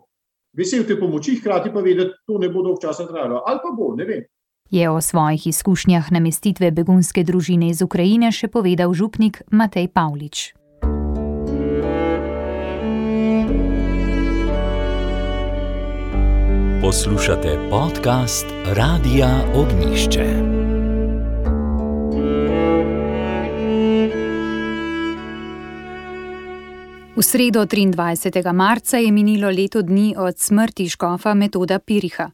vesel 0.56 0.84
te 0.86 0.96
pomoči, 1.00 1.36
hkrati 1.40 1.72
pa 1.72 1.80
vedeti, 1.80 2.10
da 2.10 2.16
to 2.26 2.38
ne 2.38 2.48
bo 2.48 2.62
dolgo 2.62 2.80
časa 2.82 3.06
trajalo. 3.06 3.42
Ali 3.46 3.60
pa 3.62 3.74
bo, 3.76 3.94
ne 3.96 4.04
vem. 4.04 4.24
Je 4.70 4.90
o 4.90 5.00
svojih 5.00 5.46
izkušnjah 5.46 6.12
namestitve 6.12 6.70
begunske 6.70 7.24
družine 7.24 7.68
iz 7.68 7.82
Ukrajine 7.82 8.30
še 8.32 8.48
povedal 8.48 8.94
župnik 8.94 9.42
Matej 9.50 9.88
Pavlič. 9.88 10.54
Poslušate 16.80 17.58
podcast 17.70 18.46
Radia 18.72 19.44
Ognišče. 19.54 20.59
V 27.20 27.24
sredo 27.24 27.60
23. 27.66 28.52
marca 28.52 28.96
je 28.96 29.12
minilo 29.12 29.50
leto 29.50 29.82
dni 29.82 30.14
od 30.16 30.38
smrti 30.38 30.88
škofa 30.88 31.34
metoda 31.34 31.78
Piriha. 31.78 32.30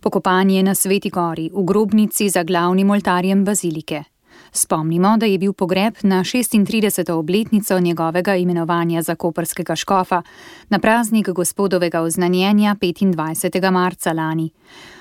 Pokopan 0.00 0.50
je 0.50 0.62
na 0.62 0.74
Sveti 0.74 1.10
Gori, 1.10 1.50
v 1.52 1.64
grobnici 1.64 2.28
za 2.28 2.42
glavnim 2.42 2.90
oltarjem 2.90 3.44
bazilike. 3.44 4.04
Spomnimo, 4.52 5.16
da 5.16 5.26
je 5.26 5.38
bil 5.38 5.52
pogreb 5.52 5.94
na 6.02 6.24
36. 6.24 7.12
obletnico 7.12 7.80
njegovega 7.80 8.36
imenovanja 8.36 9.02
za 9.02 9.14
koperskega 9.14 9.76
škofa, 9.76 10.22
na 10.68 10.78
praznik 10.78 11.28
gospodovega 11.28 12.00
oznanjenja 12.00 12.76
25. 12.80 13.70
marca 13.70 14.12
lani. 14.12 14.50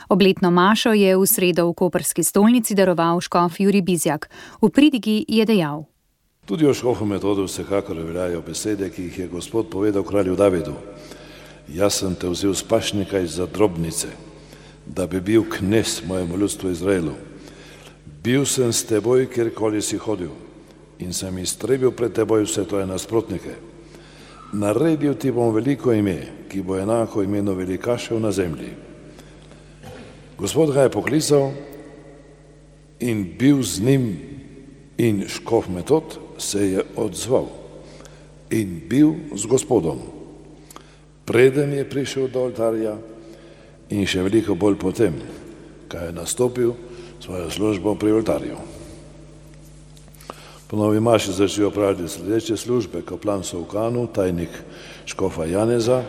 Obletno 0.09 0.51
mašo 0.51 0.93
je 0.93 1.17
v 1.17 1.25
sredo 1.25 1.69
v 1.69 1.73
koperski 1.73 2.23
stolnici 2.23 2.75
daroval 2.75 3.21
škof 3.21 3.59
Juri 3.59 3.81
Bizjak. 3.81 4.29
V 4.61 4.69
pridigi 4.69 5.25
je 5.27 5.45
dejal. 5.45 5.88
Tudi 6.49 6.65
o 6.65 6.73
škofu 6.73 7.05
metodu 7.05 7.43
vsekakor 7.45 7.97
veljajo 7.97 8.41
besede, 8.41 8.87
ki 8.89 9.03
jih 9.03 9.17
je 9.19 9.27
gospod 9.27 9.67
povedal 9.69 10.03
kralju 10.03 10.35
Davidu. 10.35 10.73
Jaz 11.69 11.99
sem 11.99 12.15
te 12.15 12.25
vzel 12.29 12.53
z 12.57 12.63
pašnika 12.65 13.19
za 13.25 13.45
drobnice, 13.45 14.07
da 14.85 15.05
bi 15.07 15.21
bil 15.21 15.43
knes 15.45 16.01
mojemu 16.07 16.37
ljudstvu 16.37 16.71
Izraelu. 16.71 17.11
Bil 18.23 18.45
sem 18.45 18.73
s 18.73 18.81
teboj, 18.83 19.27
kjerkoli 19.29 19.81
si 19.81 19.97
hodil 19.97 20.31
in 20.99 21.13
sem 21.13 21.37
iztrebil 21.37 21.91
pred 21.91 22.15
teboj 22.17 22.47
vse 22.47 22.63
tvoje 22.65 22.87
nasprotnike. 22.89 23.53
Naredil 24.53 25.13
ti 25.21 25.31
bom 25.31 25.53
veliko 25.53 25.93
ime, 25.93 26.17
ki 26.49 26.63
bo 26.65 26.79
enako 26.79 27.23
imeno 27.23 27.53
velikašev 27.53 28.17
na 28.19 28.31
zemlji. 28.31 28.71
Gospod 30.37 30.73
ga 30.73 30.87
je 30.87 30.95
poklical 30.97 31.51
in 32.99 33.21
bil 33.37 33.61
z 33.61 33.85
njim 33.85 34.09
in 34.97 35.21
škof 35.27 35.69
metod 35.69 36.17
se 36.39 36.71
je 36.71 36.83
odzval 36.95 37.47
in 38.49 38.81
bil 38.89 39.13
z 39.35 39.45
gospodom. 39.45 39.99
Preden 41.25 41.73
je 41.73 41.85
prišel 41.85 42.27
do 42.33 42.49
oltarja 42.49 42.97
in 43.93 44.05
še 44.09 44.25
veliko 44.25 44.57
bolj 44.57 44.79
potem, 44.81 45.13
kaj 45.85 46.09
je 46.09 46.17
nastopil, 46.17 46.73
svojo 47.19 47.51
službo 47.51 47.93
pri 47.95 48.11
oltarju. 48.17 48.57
Po 50.69 50.77
novi 50.77 50.99
maši 50.99 51.33
začel 51.33 51.67
opravljati 51.67 52.09
sledeče 52.09 52.57
službe, 52.57 53.01
kaplan 53.01 53.43
Sovkanu, 53.43 54.07
tajnik 54.13 54.49
Škofa 55.05 55.45
Janeza, 55.45 56.03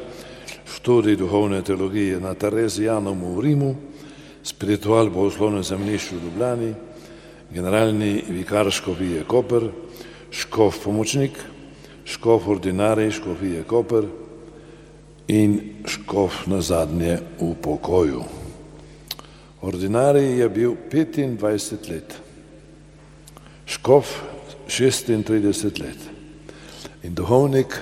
študij 0.69 1.17
duhovne 1.17 1.63
teologije 1.63 2.21
na 2.21 2.35
Terezijanomu 2.35 3.35
v 3.37 3.41
Rimu, 3.41 3.75
spiritual 4.45 5.11
bogoslovnem 5.11 5.65
zemljišču 5.65 6.17
v 6.17 6.25
Ljubljani, 6.25 6.75
generalni 7.53 8.25
vikar 8.29 8.71
Škofije 8.71 9.25
Koper, 9.25 9.69
Škof 10.31 10.85
pomočnik, 10.85 11.39
Škof 12.05 12.49
ordinari 12.49 13.11
Škofije 13.11 13.63
Koper 13.63 14.05
in 15.29 15.61
Škof 15.87 16.47
na 16.47 16.61
zadnje 16.61 17.19
v 17.41 17.55
pokoju. 17.63 18.23
Ordinarij 19.61 20.39
je 20.39 20.49
bil 20.49 20.75
25 20.91 21.91
let, 21.91 22.17
škof 23.67 24.23
36 24.69 25.81
let 25.81 25.99
in 27.03 27.15
duhovnik 27.15 27.77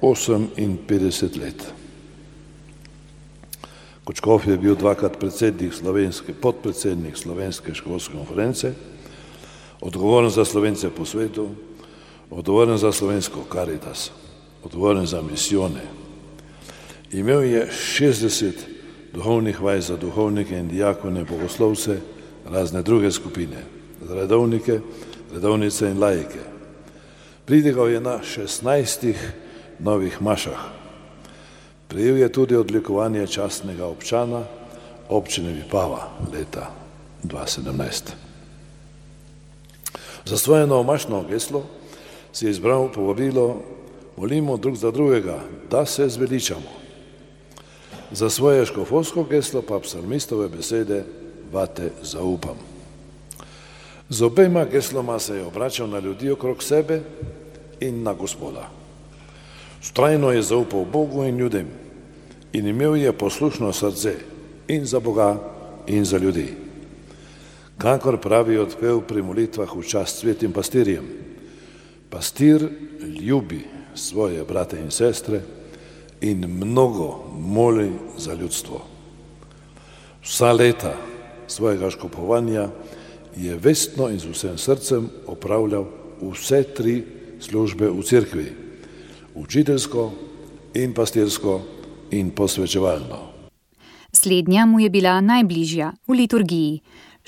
58 0.00 1.38
let. 1.40 1.72
Kot 4.04 4.16
škof 4.16 4.46
je 4.46 4.58
bil 4.58 4.74
dvakrat 4.74 5.18
predsednik 5.20 5.74
slovenske, 5.74 6.34
podpredsednik 6.34 7.16
slovenske 7.16 7.74
školske 7.74 8.16
konference, 8.16 8.72
odgovoren 9.80 10.30
za 10.30 10.44
slovence 10.44 10.90
po 10.90 11.04
svetu, 11.04 11.50
odgovoren 12.30 12.78
za 12.78 12.92
slovensko 12.92 13.44
karitas, 13.48 14.10
odgovoren 14.64 15.06
za 15.06 15.22
misijone. 15.22 15.80
Imel 17.12 17.44
je 17.44 17.68
60 17.98 18.52
duhovnih 19.12 19.60
vaj 19.60 19.80
za 19.80 19.96
duhovnike 19.96 20.58
in 20.58 20.68
dijakone, 20.68 21.24
bogoslovce, 21.24 22.00
razne 22.46 22.82
druge 22.82 23.10
skupine, 23.10 23.64
za 24.08 24.14
redovnike, 24.14 24.80
redovnice 25.32 25.90
in 25.90 25.98
lajke. 25.98 26.40
Pridigal 27.44 27.90
je 27.90 28.00
na 28.00 28.18
16 28.36 29.14
novih 29.78 30.22
mašah. 30.22 30.60
Prijel 31.88 32.16
je 32.16 32.32
tudi 32.32 32.56
odlikovanje 32.56 33.26
častnega 33.26 33.86
občana 33.86 34.44
občine 35.08 35.52
Vipava 35.52 36.08
leta 36.32 36.70
2017. 37.24 38.10
Za 40.24 40.36
svoje 40.36 40.66
novomašno 40.66 41.24
geslo 41.30 41.64
si 42.32 42.46
je 42.46 42.50
izbral 42.50 42.92
povabilo 42.92 43.62
molimo 44.16 44.56
drug 44.56 44.76
za 44.76 44.90
drugega, 44.90 45.40
da 45.70 45.86
se 45.86 46.08
zveličamo. 46.08 46.80
Za 48.12 48.30
svoje 48.30 48.66
škofovsko 48.66 49.24
geslo 49.24 49.62
pa 49.62 49.78
psalmistove 49.80 50.48
besede 50.48 51.04
vate 51.52 51.90
zaupam. 52.02 52.56
Z 54.08 54.22
obema 54.22 54.64
gesloma 54.64 55.18
se 55.18 55.36
je 55.36 55.44
obračal 55.44 55.88
na 55.88 55.98
ljudi 55.98 56.30
okrog 56.30 56.62
sebe 56.62 57.00
in 57.80 58.02
na 58.02 58.12
gospoda. 58.12 58.68
Strajno 59.82 60.32
je 60.32 60.42
zaupal 60.42 60.84
Bogu 60.84 61.24
in 61.24 61.38
ljudem 61.38 61.66
in 62.52 62.66
imel 62.66 62.96
je 62.96 63.12
poslušno 63.12 63.72
srce 63.72 64.14
in 64.68 64.84
za 64.84 65.00
Boga 65.00 65.38
in 65.86 66.04
za 66.04 66.18
ljudi. 66.18 66.54
Kakor 67.78 68.20
pravi 68.20 68.58
odpev 68.58 69.00
pri 69.00 69.22
molitvah 69.22 69.76
v 69.76 69.82
čast 69.82 70.18
svetim 70.18 70.52
pastirjem, 70.52 71.04
pastir 72.10 72.68
ljubi 73.20 73.64
svoje 73.94 74.44
brate 74.44 74.80
in 74.80 74.90
sestre, 74.90 75.40
in 76.20 76.46
mnogo 76.46 77.24
moli 77.38 77.92
za 78.18 78.34
ljudstvo. 78.34 78.84
Vsa 80.22 80.52
leta 80.52 80.94
svojega 81.46 81.90
škopovanja 81.90 82.68
je 83.36 83.56
vestno 83.56 84.08
in 84.08 84.18
z 84.18 84.28
vsem 84.28 84.58
srcem 84.58 85.08
opravljal 85.26 85.84
vse 86.20 86.62
tri 86.62 87.04
službe 87.40 87.88
v 87.88 88.02
cerkvi, 88.02 88.52
učiteljsko 89.34 90.12
in 90.74 90.94
pastirsko 90.94 91.60
in 92.10 92.30
posvečevalno. 92.30 93.30
Slednja 94.12 94.66
mu 94.66 94.80
je 94.80 94.90
bila 94.90 95.20
najbližja 95.20 95.92
v 96.06 96.12
liturgiji. 96.12 96.80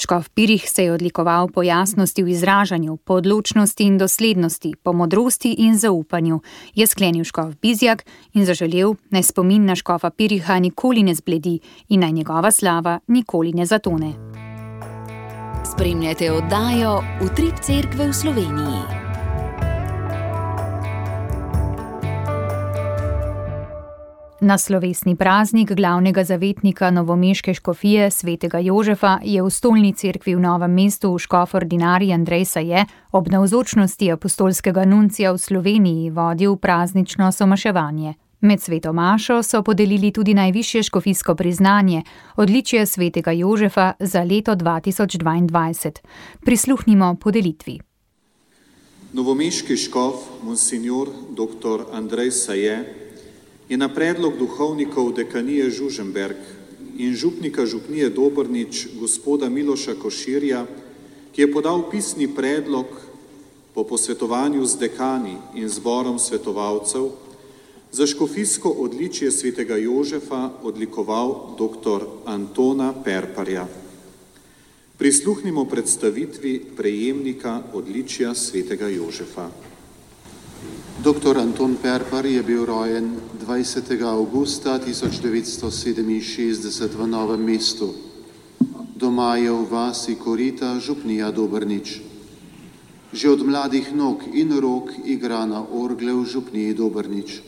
Škof 0.03 0.29
Pirih 0.35 0.71
se 0.71 0.85
je 0.85 0.93
odlikoval 0.93 1.49
po 1.49 1.62
jasnosti 1.62 2.23
v 2.23 2.29
izražanju, 2.29 2.97
po 2.97 3.15
odločnosti 3.15 3.85
in 3.85 3.99
doslednosti, 3.99 4.75
po 4.83 4.93
modrosti 4.93 5.55
in 5.59 5.79
zaupanju, 5.79 6.41
je 6.75 6.87
sklenil 6.87 7.25
škof 7.25 7.55
Bizjak 7.62 8.03
in 8.35 8.45
zaželel, 8.45 8.97
naj 9.11 9.23
spomin 9.23 9.65
na 9.65 9.77
škofa 9.79 10.11
Piriha 10.11 10.59
nikoli 10.59 11.03
ne 11.03 11.15
zbledi 11.15 11.61
in 11.88 12.01
naj 12.01 12.12
njegova 12.12 12.51
slava 12.51 12.99
nikoli 13.07 13.53
ne 13.53 13.67
zatone. 13.67 14.12
Spremljate 15.73 16.33
oddajo 16.33 16.99
Utrip 17.23 17.62
Cerkve 17.62 18.09
v 18.09 18.12
Sloveniji. 18.12 19.02
Na 24.42 24.59
slovesni 24.59 25.16
praznik 25.16 25.72
glavnega 25.72 26.24
zavetnika 26.24 26.90
novomeške 26.90 27.55
škofije 27.55 28.11
svetega 28.11 28.59
Jožefa 28.59 29.18
je 29.22 29.42
v 29.42 29.50
stolni 29.50 29.92
cerkvi 29.94 30.35
v 30.35 30.40
Novem 30.40 30.74
mestu 30.74 31.18
škof 31.18 31.55
ordinari 31.55 32.12
Andrej 32.12 32.44
Saje 32.44 32.85
ob 33.12 33.28
navzočnosti 33.31 34.11
apostolskega 34.12 34.85
nuncija 34.85 35.33
v 35.33 35.38
Sloveniji 35.38 36.11
vodil 36.11 36.57
praznično 36.57 37.33
somaševanje. 37.33 38.14
Med 38.40 38.61
sveto 38.61 38.92
mašo 38.92 39.42
so 39.42 39.62
podelili 39.62 40.11
tudi 40.11 40.35
najvišje 40.35 40.83
škofijsko 40.83 41.35
priznanje, 41.35 42.02
odličje 42.37 42.87
svetega 42.87 43.31
Jožefa 43.31 43.92
za 44.00 44.22
leto 44.22 44.57
2022. 44.57 45.90
Prisluhnimo 46.44 47.14
podelitvi. 47.14 47.78
Novomeški 49.12 49.76
škof, 49.76 50.14
monsignor 50.42 51.09
dr. 51.31 51.85
Andrej 51.92 52.31
Saje, 52.31 53.02
je 53.73 53.77
na 53.81 53.89
predlog 53.89 54.37
duhovnikov 54.37 55.15
dekanije 55.17 55.71
Žuženberg 55.73 56.37
in 57.01 57.17
župnika 57.17 57.65
župnije 57.65 58.11
Dobrnič 58.13 59.01
gospoda 59.01 59.49
Miloša 59.49 59.95
Koširja, 59.97 60.67
ki 61.33 61.41
je 61.41 61.53
podal 61.53 61.89
pisni 61.89 62.29
predlog 62.29 62.85
po 63.73 63.85
posvetovanju 63.89 64.61
z 64.69 64.77
dekani 64.77 65.39
in 65.57 65.73
zborom 65.73 66.21
svetovalcev, 66.21 67.17
za 67.93 68.07
škofijsko 68.07 68.69
odličje 68.69 69.33
svetega 69.33 69.81
Jožefa 69.81 70.51
odlikoval 70.63 71.57
dr. 71.57 72.29
Antona 72.29 72.93
Perparja. 72.93 73.65
Prisluhnimo 75.01 75.65
predstavitvi 75.65 76.77
prejemnika 76.77 77.63
odličja 77.73 78.35
svetega 78.35 78.89
Jožefa. 78.89 79.72
Dr. 81.03 81.35
Anton 81.35 81.75
Perpar 81.83 82.23
je 82.27 82.43
bil 82.43 82.62
rojen 82.62 83.19
20. 83.43 83.91
augusta 84.07 84.79
1967 84.79 86.62
v 86.95 87.07
Novem 87.11 87.43
mestu. 87.43 87.91
Doma 88.95 89.35
je 89.35 89.51
v 89.51 89.67
vasi 89.67 90.15
Korita 90.15 90.79
župnija 90.79 91.35
Dobrnič. 91.35 91.99
Že 93.11 93.27
od 93.35 93.41
mladih 93.43 93.91
nog 93.99 94.23
in 94.31 94.55
rok 94.55 94.95
igra 95.03 95.43
na 95.43 95.67
orgle 95.67 96.15
v 96.15 96.23
župniji 96.23 96.71
Dobrnič. 96.71 97.43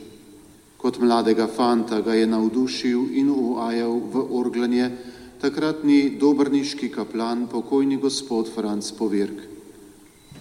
Kot 0.74 0.98
mladega 0.98 1.46
fanta 1.46 2.02
ga 2.02 2.18
je 2.18 2.26
navdušil 2.26 3.14
in 3.14 3.30
uvajal 3.30 4.02
v 4.02 4.34
orglanje 4.34 4.90
takratni 5.38 6.18
dobrniški 6.18 6.90
kaplan, 6.90 7.46
pokojni 7.46 8.02
gospod 8.02 8.50
Franc 8.50 8.82
Povirk. 8.98 9.46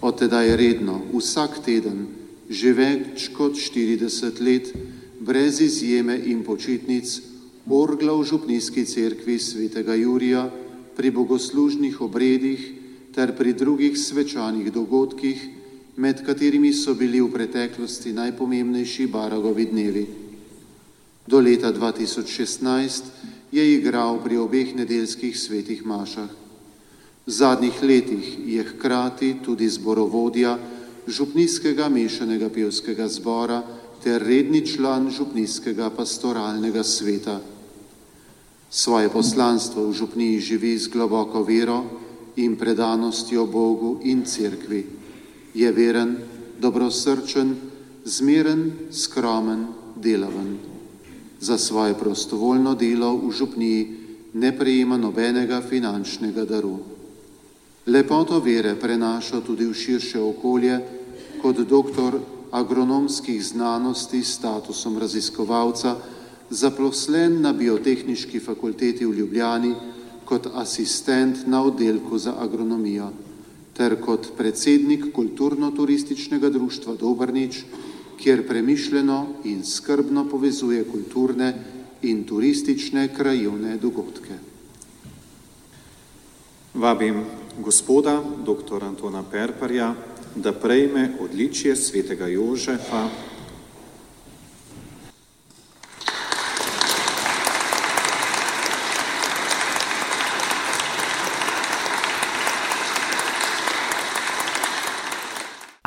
Od 0.02 0.18
tedaj 0.18 0.58
redno, 0.58 0.98
vsak 1.14 1.62
teden, 1.62 2.23
že 2.48 2.72
več 2.72 3.30
kot 3.32 3.56
40 3.56 4.40
let, 4.44 4.72
brez 5.20 5.60
izjeme 5.60 6.16
in 6.28 6.44
počitnic, 6.44 7.20
orgla 7.68 8.12
v 8.12 8.24
Župnijski 8.28 8.84
cerkvi 8.84 9.38
svetega 9.38 9.94
Jurija 9.96 10.50
pri 10.96 11.10
bogoslužnih 11.10 12.00
obredih 12.00 12.60
ter 13.14 13.32
pri 13.36 13.54
drugih 13.54 13.96
svečanih 13.98 14.72
dogodkih, 14.72 15.38
med 15.96 16.26
katerimi 16.26 16.72
so 16.74 16.94
bili 16.98 17.22
v 17.22 17.30
preteklosti 17.30 18.12
najpomembnejši 18.12 19.06
Baragovi 19.06 19.66
dnevi. 19.70 20.06
Do 21.26 21.38
leta 21.40 21.72
2016 21.72 23.54
je 23.54 23.64
igral 23.78 24.18
pri 24.18 24.36
obeh 24.36 24.74
nedeljskih 24.74 25.38
svetih 25.38 25.86
mašah. 25.86 26.28
V 27.24 27.30
zadnjih 27.30 27.78
letih 27.82 28.26
je 28.44 28.62
hkrati 28.66 29.36
tudi 29.44 29.68
zborovodja 29.70 30.58
Župnijskega 31.06 31.88
mešanega 31.88 32.48
pevskega 32.48 33.08
zbora 33.08 33.62
ter 34.04 34.22
redni 34.22 34.66
član 34.66 35.10
Župnijskega 35.10 35.90
pastoralnega 35.90 36.84
sveta. 36.84 37.40
Svoje 38.70 39.08
poslanstvo 39.08 39.88
v 39.88 39.92
Župniji 39.92 40.40
živi 40.40 40.78
z 40.78 40.88
globoko 40.88 41.44
vero 41.44 41.84
in 42.36 42.56
predanostjo 42.56 43.46
Bogu 43.46 44.00
in 44.02 44.24
Cerkvi. 44.24 44.82
Je 45.54 45.72
veren, 45.72 46.16
dobrosrčen, 46.60 47.54
zmeren, 48.04 48.90
skromen, 48.90 49.66
delaven. 49.96 50.58
Za 51.40 51.58
svoje 51.58 51.94
prostovoljno 51.94 52.74
delo 52.74 53.16
v 53.16 53.30
Župniji 53.30 53.82
ne 54.34 54.50
prejema 54.58 54.96
nobenega 54.96 55.62
finančnega 55.62 56.44
daru. 56.44 56.93
Lepoto 57.86 58.40
vere 58.40 58.72
prenaša 58.80 59.44
tudi 59.44 59.66
v 59.68 59.76
širše 59.76 60.20
okolje 60.20 60.78
kot 61.42 61.60
doktor 61.68 62.16
agronomskih 62.50 63.44
znanosti 63.44 64.24
s 64.24 64.40
statusom 64.40 64.96
raziskovalca, 64.98 65.96
zaposlen 66.50 67.42
na 67.42 67.52
biotehnički 67.52 68.40
fakulteti 68.40 69.04
v 69.04 69.12
Ljubljani 69.12 69.74
kot 70.24 70.48
asistent 70.54 71.44
na 71.46 71.60
oddelku 71.62 72.18
za 72.18 72.34
agronomijo 72.40 73.10
ter 73.76 74.00
kot 74.00 74.32
predsednik 74.36 75.10
kulturno-turističnega 75.12 76.48
društva 76.48 76.94
Dobrnič, 76.94 77.64
kjer 78.16 78.46
premišljeno 78.48 79.26
in 79.44 79.64
skrbno 79.64 80.24
povezuje 80.30 80.84
kulturne 80.84 81.52
in 82.02 82.24
turistične 82.24 83.08
krajovne 83.16 83.76
dogodke. 83.76 84.38
Vabim 86.74 87.43
gospoda 87.58 88.22
dr. 88.44 88.84
Antona 88.84 89.22
Perparja, 89.30 89.94
da 90.34 90.52
prejme 90.52 91.12
odličje 91.20 91.76
svetega 91.76 92.26
Jožefa 92.26 93.08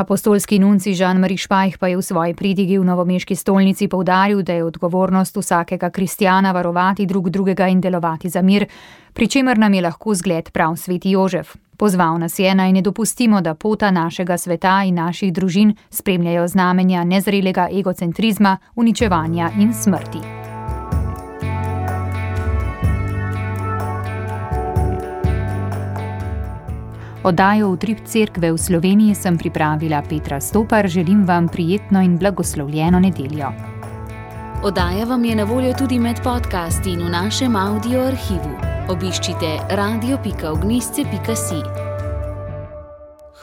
Apostolski 0.08 0.56
nunci 0.60 0.96
Žan-Marie 0.96 1.36
Špajh 1.36 1.76
pa 1.76 1.92
je 1.92 1.98
v 2.00 2.02
svoji 2.02 2.32
pridigi 2.32 2.80
v 2.80 2.86
novomeški 2.88 3.36
stolnici 3.36 3.92
povdaril, 3.92 4.40
da 4.40 4.54
je 4.54 4.64
odgovornost 4.64 5.36
vsakega 5.36 5.90
kristjana 5.90 6.56
varovati 6.56 7.06
drug 7.06 7.30
drugega 7.30 7.68
in 7.68 7.82
delovati 7.82 8.30
za 8.30 8.42
mir, 8.42 8.66
pri 9.14 9.28
čemer 9.28 9.58
nam 9.60 9.74
je 9.74 9.82
lahko 9.82 10.16
zgled 10.16 10.52
prav 10.56 10.80
sveti 10.80 11.12
Jožef. 11.12 11.60
Pozval 11.78 12.20
nas 12.24 12.40
je 12.40 12.56
naj 12.56 12.72
ne 12.72 12.82
dopustimo, 12.82 13.42
da 13.42 13.54
pota 13.54 13.92
našega 13.92 14.38
sveta 14.38 14.84
in 14.88 14.96
naših 14.96 15.34
družin 15.34 15.76
spremljajo 15.90 16.48
znamenja 16.48 17.04
nezrelega 17.04 17.68
egocentrizma, 17.68 18.58
uničevanja 18.76 19.52
in 19.60 19.74
smrti. 19.74 20.47
Oddajo 27.28 27.74
Utrip 27.76 28.08
Cerkve 28.08 28.56
v 28.56 28.58
Sloveniji 28.58 29.12
sem 29.12 29.36
pripravila 29.36 30.00
Petra 30.00 30.40
Stopar, 30.40 30.88
želim 30.88 31.26
vam 31.28 31.48
prijetno 31.48 32.02
in 32.02 32.18
blagoslovljeno 32.18 33.00
nedeljo. 33.00 33.52
Oddaja 34.64 35.06
vam 35.06 35.26
je 35.26 35.36
na 35.36 35.44
voljo 35.44 35.74
tudi 35.78 36.00
med 36.00 36.24
podcasti 36.24 36.90
in 36.90 37.04
v 37.04 37.10
našem 37.10 37.56
audio 37.56 38.00
arhivu. 38.08 38.56
Obiščite 38.90 39.60
radio.ognisce.si. 39.70 41.60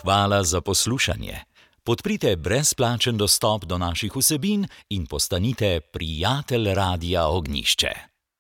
Hvala 0.01 0.43
za 0.45 0.61
poslušanje. 0.61 1.45
Podprite 1.85 2.37
brezplačen 2.37 3.17
dostop 3.17 3.65
do 3.65 3.79
naših 3.79 4.17
vsebin 4.17 4.67
in 4.89 5.07
postanite 5.07 5.81
prijatelj 5.93 6.75
Radia 6.75 7.29
Ognišče. 7.29 8.14